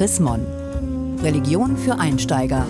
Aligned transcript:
Chris 0.00 0.18
Mon. 0.18 0.40
Religion 1.18 1.76
für 1.76 1.98
Einsteiger. 1.98 2.64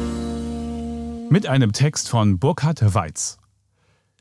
Mit 1.29 1.47
einem 1.47 1.71
Text 1.71 2.09
von 2.09 2.41
Burkhard 2.41 2.93
Weiz. 2.93 3.39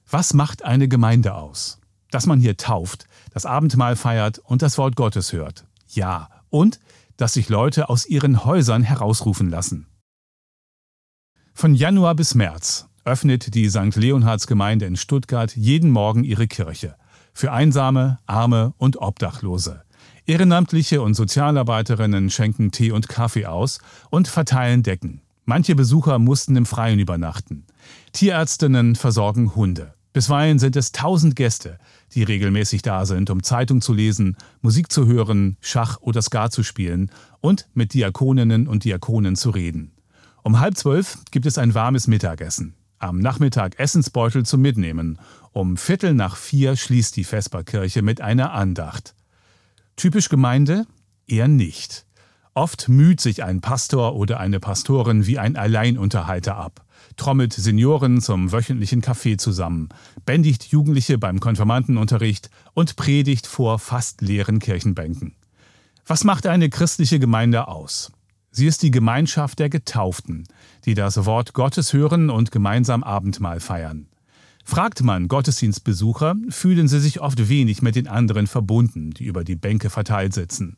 Was 0.07 0.35
macht 0.35 0.63
eine 0.63 0.88
Gemeinde 0.88 1.33
aus? 1.33 1.79
Dass 2.11 2.27
man 2.27 2.39
hier 2.39 2.55
tauft, 2.55 3.07
das 3.33 3.47
Abendmahl 3.47 3.95
feiert 3.95 4.37
und 4.37 4.61
das 4.61 4.77
Wort 4.77 4.95
Gottes 4.95 5.33
hört. 5.33 5.65
Ja, 5.87 6.29
und 6.51 6.79
dass 7.17 7.33
sich 7.33 7.49
Leute 7.49 7.90
aus 7.90 8.06
ihren 8.06 8.46
Häusern 8.46 8.83
herausrufen 8.83 9.49
lassen. 9.49 9.87
Von 11.55 11.73
Januar 11.73 12.13
bis 12.13 12.35
März 12.35 12.89
öffnet 13.05 13.55
die 13.55 13.69
St. 13.69 13.96
Leonhards-Gemeinde 13.96 14.85
in 14.85 14.97
Stuttgart 14.97 15.55
jeden 15.55 15.89
Morgen 15.89 16.23
ihre 16.23 16.45
Kirche. 16.45 16.95
Für 17.34 17.52
Einsame, 17.53 18.20
Arme 18.27 18.76
und 18.77 19.02
Obdachlose. 19.02 19.81
Ehrenamtliche 20.26 21.02
und 21.02 21.16
Sozialarbeiterinnen 21.16 22.30
schenken 22.30 22.71
Tee 22.71 22.91
und 22.91 23.09
Kaffee 23.09 23.45
aus 23.45 23.80
und 24.09 24.27
verteilen 24.27 24.84
Decken. 24.84 25.21
Manche 25.45 25.75
Besucher 25.75 26.20
mussten 26.20 26.55
im 26.55 26.67
Freien 26.67 26.99
übernachten. 26.99 27.65
Tierärztinnen 28.13 28.95
versorgen 28.95 29.55
Hunde. 29.55 29.93
Bisweilen 30.13 30.59
sind 30.59 30.75
es 30.75 30.91
tausend 30.91 31.35
Gäste, 31.35 31.77
die 32.13 32.23
regelmäßig 32.23 32.81
da 32.81 33.05
sind, 33.05 33.29
um 33.29 33.43
Zeitung 33.43 33.81
zu 33.81 33.93
lesen, 33.93 34.37
Musik 34.61 34.91
zu 34.91 35.07
hören, 35.07 35.57
Schach 35.61 35.98
oder 36.01 36.21
Skat 36.21 36.51
zu 36.51 36.63
spielen 36.63 37.12
und 37.41 37.67
mit 37.73 37.93
Diakoninnen 37.93 38.67
und 38.67 38.84
Diakonen 38.84 39.35
zu 39.35 39.51
reden. 39.51 39.91
Um 40.43 40.59
halb 40.59 40.77
zwölf 40.77 41.17
gibt 41.31 41.45
es 41.45 41.57
ein 41.57 41.73
warmes 41.73 42.07
Mittagessen. 42.07 42.76
Am 42.98 43.20
Nachmittag 43.20 43.79
Essensbeutel 43.79 44.45
zum 44.45 44.62
Mitnehmen. 44.62 45.20
Um 45.51 45.77
Viertel 45.77 46.13
nach 46.13 46.35
vier 46.35 46.76
schließt 46.76 47.15
die 47.15 47.23
Vesperkirche 47.23 48.01
mit 48.01 48.20
einer 48.20 48.51
Andacht. 48.51 49.15
Typisch 49.99 50.30
Gemeinde? 50.30 50.85
Eher 51.27 51.49
nicht. 51.49 52.05
Oft 52.53 52.88
müht 52.88 53.20
sich 53.20 53.44
ein 53.44 53.59
Pastor 53.59 54.16
oder 54.16 54.40
eine 54.40 54.62
Pastorin 54.62 55.27
wie 55.27 55.38
ein 55.38 55.57
Alleinunterhalter 55.57 56.55
ab, 56.55 56.85
trommelt 57.18 57.51
Senioren 57.51 58.21
zum 58.21 58.54
wöchentlichen 58.54 59.01
Kaffee 59.01 59.35
zusammen, 59.35 59.90
bändigt 60.23 60.63
Jugendliche 60.63 61.18
beim 61.18 61.41
Konfirmandenunterricht 61.41 62.49
und 62.73 62.96
predigt 62.96 63.46
vor 63.46 63.77
fast 63.77 64.22
leeren 64.22 64.60
Kirchenbänken. 64.60 65.36
Was 66.08 66.23
macht 66.23 66.48
eine 66.48 66.70
christliche 66.70 67.20
Gemeinde 67.20 67.68
aus? 67.68 68.14
Sie 68.52 68.68
ist 68.68 68.84
die 68.84 68.92
Gemeinschaft 68.92 69.60
der 69.60 69.68
Getauften, 69.68 70.45
die 70.86 70.94
das 70.94 71.26
Wort 71.26 71.54
Gottes 71.54 71.92
hören 71.92 72.30
und 72.30 72.52
gemeinsam 72.52 73.04
Abendmahl 73.04 73.60
feiern. 73.60 74.08
Fragt 74.70 75.02
man 75.02 75.28
Gottesdienstbesucher, 75.28 76.36
fühlen 76.50 76.88
sie 76.88 77.00
sich 77.00 77.22
oft 77.22 77.50
wenig 77.50 77.81
mit 77.81 77.95
den 77.95 78.08
anderen 78.08 78.45
verbunden, 78.45 79.09
die 79.09 79.26
über 79.26 79.44
die 79.44 79.56
Bänke 79.56 79.89
verteilt 79.89 80.36
sitzen. 80.36 80.78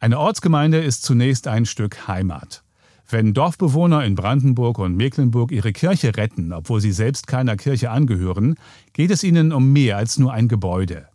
Eine 0.00 0.18
Ortsgemeinde 0.18 0.78
ist 0.78 1.02
zunächst 1.02 1.46
ein 1.46 1.66
Stück 1.66 2.08
Heimat. 2.08 2.64
Wenn 3.06 3.34
Dorfbewohner 3.34 4.02
in 4.06 4.14
Brandenburg 4.14 4.78
und 4.78 4.96
Mecklenburg 4.96 5.52
ihre 5.52 5.74
Kirche 5.74 6.16
retten, 6.16 6.54
obwohl 6.54 6.80
sie 6.80 6.90
selbst 6.90 7.26
keiner 7.26 7.58
Kirche 7.58 7.90
angehören, 7.90 8.54
geht 8.94 9.10
es 9.10 9.22
ihnen 9.24 9.52
um 9.52 9.74
mehr 9.74 9.98
als 9.98 10.18
nur 10.18 10.32
ein 10.32 10.48
Gebäude. 10.48 11.06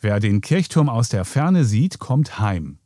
Wer 0.00 0.20
den 0.20 0.40
Kirchturm 0.40 0.88
aus 0.88 1.08
der 1.08 1.24
Ferne 1.24 1.64
sieht, 1.64 1.98
kommt 1.98 2.38
heim. 2.38 2.78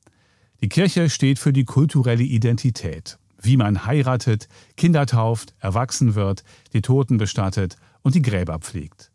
Die 0.63 0.71
Kirche 0.71 1.11
steht 1.11 1.39
für 1.39 1.53
die 1.53 1.67
kulturelle 1.67 2.25
Identität, 2.25 3.19
wie 3.43 3.59
man 3.59 3.85
heiratet, 3.85 4.49
Kinder 4.79 5.05
tauft, 5.05 5.53
erwachsen 5.59 6.15
wird, 6.15 6.45
die 6.73 6.81
Toten 6.81 7.19
bestattet 7.19 7.77
und 8.03 8.15
die 8.15 8.23
Gräber 8.23 8.59
pflegt. 8.59 9.11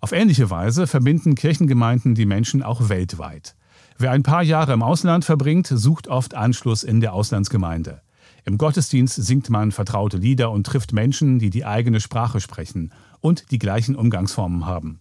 Auf 0.00 0.12
ähnliche 0.12 0.50
Weise 0.50 0.86
verbinden 0.86 1.34
Kirchengemeinden 1.34 2.14
die 2.14 2.26
Menschen 2.26 2.62
auch 2.62 2.88
weltweit. 2.88 3.56
Wer 3.98 4.12
ein 4.12 4.22
paar 4.22 4.42
Jahre 4.42 4.72
im 4.72 4.82
Ausland 4.82 5.24
verbringt, 5.24 5.66
sucht 5.66 6.06
oft 6.06 6.34
Anschluss 6.34 6.84
in 6.84 7.00
der 7.00 7.12
Auslandsgemeinde. 7.12 8.00
Im 8.44 8.56
Gottesdienst 8.56 9.16
singt 9.16 9.50
man 9.50 9.72
vertraute 9.72 10.16
Lieder 10.16 10.52
und 10.52 10.64
trifft 10.64 10.92
Menschen, 10.92 11.38
die 11.38 11.50
die 11.50 11.64
eigene 11.64 12.00
Sprache 12.00 12.40
sprechen 12.40 12.92
und 13.20 13.50
die 13.50 13.58
gleichen 13.58 13.96
Umgangsformen 13.96 14.66
haben. 14.66 15.00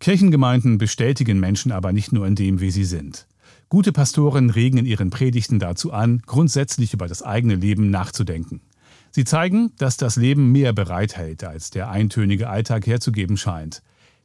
Kirchengemeinden 0.00 0.78
bestätigen 0.78 1.38
Menschen 1.38 1.70
aber 1.70 1.92
nicht 1.92 2.12
nur 2.12 2.26
in 2.26 2.34
dem, 2.34 2.60
wie 2.60 2.70
sie 2.70 2.84
sind. 2.84 3.26
Gute 3.68 3.92
Pastoren 3.92 4.50
regen 4.50 4.78
in 4.78 4.86
ihren 4.86 5.10
Predigten 5.10 5.58
dazu 5.58 5.92
an, 5.92 6.22
grundsätzlich 6.26 6.92
über 6.92 7.06
das 7.06 7.22
eigene 7.22 7.54
Leben 7.54 7.90
nachzudenken. 7.90 8.62
Sie 9.14 9.24
zeigen, 9.24 9.72
dass 9.76 9.98
das 9.98 10.16
Leben 10.16 10.52
mehr 10.52 10.72
bereithält, 10.72 11.44
als 11.44 11.68
der 11.68 11.90
eintönige 11.90 12.48
Alltag 12.48 12.86
herzugeben 12.86 13.36
scheint. 13.36 13.82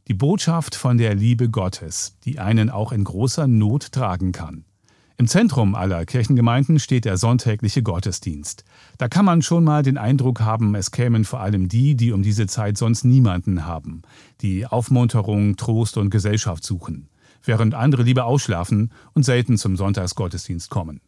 Die 0.07 0.13
Botschaft 0.13 0.75
von 0.75 0.97
der 0.97 1.13
Liebe 1.13 1.49
Gottes, 1.49 2.15
die 2.23 2.39
einen 2.39 2.69
auch 2.69 2.93
in 2.93 3.03
großer 3.03 3.47
Not 3.47 3.91
tragen 3.91 4.31
kann. 4.31 4.63
Im 5.17 5.27
Zentrum 5.27 5.75
aller 5.75 6.05
Kirchengemeinden 6.05 6.79
steht 6.79 7.03
der 7.03 7.17
sonntägliche 7.17 7.83
Gottesdienst. 7.83 8.63
Da 8.97 9.09
kann 9.09 9.25
man 9.25 9.41
schon 9.41 9.65
mal 9.65 9.83
den 9.83 9.97
Eindruck 9.97 10.39
haben, 10.39 10.73
es 10.73 10.91
kämen 10.91 11.25
vor 11.25 11.41
allem 11.41 11.67
die, 11.67 11.95
die 11.95 12.13
um 12.13 12.23
diese 12.23 12.47
Zeit 12.47 12.77
sonst 12.77 13.03
niemanden 13.03 13.65
haben, 13.65 14.03
die 14.39 14.65
Aufmunterung, 14.65 15.57
Trost 15.57 15.97
und 15.97 16.11
Gesellschaft 16.11 16.63
suchen, 16.63 17.09
während 17.43 17.73
andere 17.73 18.03
lieber 18.03 18.23
ausschlafen 18.23 18.93
und 19.13 19.23
selten 19.23 19.57
zum 19.57 19.75
Sonntagsgottesdienst 19.75 20.69
kommen. 20.69 21.01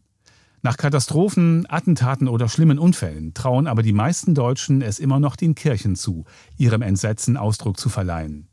Nach 0.62 0.76
Katastrophen, 0.76 1.66
Attentaten 1.70 2.28
oder 2.28 2.50
schlimmen 2.50 2.80
Unfällen 2.80 3.34
trauen 3.34 3.66
aber 3.66 3.82
die 3.82 3.94
meisten 3.94 4.36
Deutschen 4.36 4.82
es 4.82 5.00
immer 5.00 5.20
noch 5.20 5.36
den 5.36 5.56
Kirchen 5.56 5.96
zu, 5.96 6.26
ihrem 6.58 6.82
Entsetzen 6.82 7.38
Ausdruck 7.38 7.80
zu 7.80 7.88
verleihen. 7.88 8.50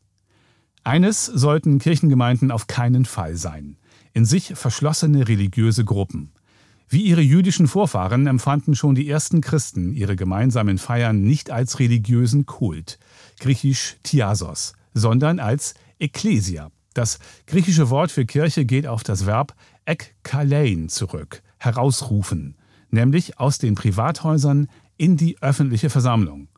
Eines 0.84 1.26
sollten 1.26 1.80
Kirchengemeinden 1.80 2.52
auf 2.52 2.68
keinen 2.68 3.06
Fall 3.06 3.36
sein. 3.36 3.76
In 4.12 4.24
sich 4.24 4.52
verschlossene 4.54 5.26
religiöse 5.26 5.84
Gruppen. 5.84 6.30
Wie 6.88 7.02
ihre 7.02 7.22
jüdischen 7.22 7.66
Vorfahren 7.66 8.28
empfanden 8.28 8.76
schon 8.76 8.94
die 8.94 9.08
ersten 9.08 9.40
Christen 9.40 9.92
ihre 9.92 10.14
gemeinsamen 10.14 10.78
Feiern 10.78 11.22
nicht 11.22 11.50
als 11.50 11.80
religiösen 11.80 12.46
Kult, 12.46 13.00
griechisch 13.40 13.96
Tiasos, 14.04 14.74
sondern 14.94 15.40
als 15.40 15.74
Ekklesia. 15.98 16.70
Das 16.94 17.18
griechische 17.48 17.90
Wort 17.90 18.12
für 18.12 18.24
Kirche 18.24 18.64
geht 18.64 18.86
auf 18.86 19.02
das 19.02 19.26
Verb 19.26 19.56
ekkalein 19.86 20.88
zurück, 20.88 21.42
herausrufen, 21.58 22.56
nämlich 22.90 23.38
aus 23.38 23.58
den 23.58 23.74
Privathäusern 23.74 24.68
in 24.96 25.16
die 25.16 25.40
öffentliche 25.42 25.90
Versammlung. 25.90 26.48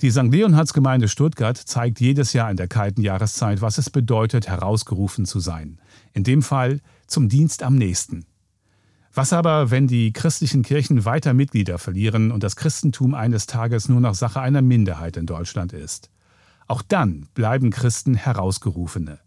Die 0.00 0.10
St. 0.10 0.30
Leonhardsgemeinde 0.30 1.08
Stuttgart 1.08 1.56
zeigt 1.56 2.00
jedes 2.00 2.32
Jahr 2.32 2.50
in 2.50 2.56
der 2.56 2.68
kalten 2.68 3.00
Jahreszeit, 3.00 3.60
was 3.60 3.78
es 3.78 3.90
bedeutet, 3.90 4.48
herausgerufen 4.48 5.24
zu 5.24 5.38
sein. 5.38 5.78
In 6.12 6.24
dem 6.24 6.42
Fall 6.42 6.80
zum 7.06 7.28
Dienst 7.28 7.62
am 7.62 7.76
nächsten. 7.76 8.26
Was 9.12 9.32
aber, 9.32 9.70
wenn 9.70 9.86
die 9.86 10.12
christlichen 10.12 10.64
Kirchen 10.64 11.04
weiter 11.04 11.34
Mitglieder 11.34 11.78
verlieren 11.78 12.32
und 12.32 12.42
das 12.42 12.56
Christentum 12.56 13.14
eines 13.14 13.46
Tages 13.46 13.88
nur 13.88 14.00
noch 14.00 14.14
Sache 14.14 14.40
einer 14.40 14.62
Minderheit 14.62 15.16
in 15.16 15.26
Deutschland 15.26 15.72
ist? 15.72 16.10
Auch 16.66 16.82
dann 16.82 17.28
bleiben 17.34 17.70
Christen 17.70 18.14
Herausgerufene. 18.14 19.20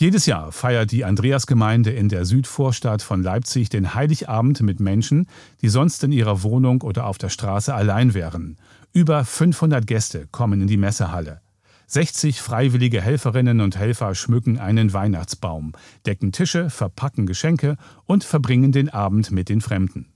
Jedes 0.00 0.26
Jahr 0.26 0.52
feiert 0.52 0.92
die 0.92 1.04
Andreasgemeinde 1.04 1.90
in 1.90 2.08
der 2.08 2.24
Südvorstadt 2.24 3.02
von 3.02 3.20
Leipzig 3.20 3.68
den 3.68 3.96
Heiligabend 3.96 4.60
mit 4.60 4.78
Menschen, 4.78 5.26
die 5.60 5.68
sonst 5.68 6.04
in 6.04 6.12
ihrer 6.12 6.44
Wohnung 6.44 6.82
oder 6.82 7.04
auf 7.04 7.18
der 7.18 7.30
Straße 7.30 7.74
allein 7.74 8.14
wären. 8.14 8.58
Über 8.92 9.24
500 9.24 9.88
Gäste 9.88 10.28
kommen 10.30 10.60
in 10.60 10.68
die 10.68 10.76
Messehalle. 10.76 11.40
60 11.88 12.40
freiwillige 12.40 13.00
Helferinnen 13.00 13.60
und 13.60 13.76
Helfer 13.76 14.14
schmücken 14.14 14.60
einen 14.60 14.92
Weihnachtsbaum, 14.92 15.72
decken 16.06 16.30
Tische, 16.30 16.70
verpacken 16.70 17.26
Geschenke 17.26 17.76
und 18.04 18.22
verbringen 18.22 18.70
den 18.70 18.90
Abend 18.90 19.32
mit 19.32 19.48
den 19.48 19.60
Fremden. 19.60 20.06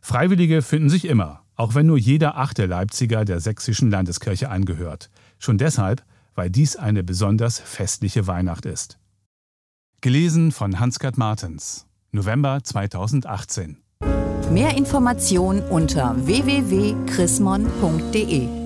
Freiwillige 0.00 0.62
finden 0.62 0.90
sich 0.90 1.06
immer, 1.06 1.42
auch 1.56 1.74
wenn 1.74 1.86
nur 1.86 1.98
jeder 1.98 2.36
achte 2.36 2.66
Leipziger 2.66 3.24
der 3.24 3.40
sächsischen 3.40 3.90
Landeskirche 3.90 4.48
angehört. 4.48 5.10
Schon 5.40 5.58
deshalb, 5.58 6.04
weil 6.36 6.50
dies 6.50 6.76
eine 6.76 7.02
besonders 7.02 7.58
festliche 7.58 8.28
Weihnacht 8.28 8.64
ist. 8.64 9.00
Gelesen 10.04 10.52
von 10.52 10.78
Hans-Gerd 10.80 11.16
Martens. 11.16 11.86
November 12.12 12.58
2018. 12.62 13.78
Mehr 14.50 14.76
Informationen 14.76 15.62
unter 15.62 16.14
www.chrismon.de 16.26 18.63